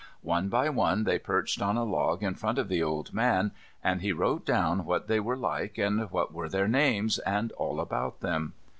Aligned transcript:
One 0.23 0.49
by 0.49 0.67
one 0.69 1.03
they 1.03 1.19
perched 1.19 1.61
on 1.61 1.77
a 1.77 1.83
log 1.83 2.23
in 2.23 2.33
front 2.33 2.57
of 2.57 2.69
the 2.69 2.81
old 2.81 3.13
man, 3.13 3.51
and 3.83 4.01
he 4.01 4.11
wrote 4.11 4.47
down 4.47 4.83
what 4.83 5.07
they 5.07 5.19
were 5.19 5.37
like, 5.37 5.77
and 5.77 6.09
what 6.09 6.33
were 6.33 6.49
their 6.49 6.67
names, 6.67 7.19
and 7.19 7.51
all 7.51 7.79
about 7.79 8.21
them. 8.21 8.53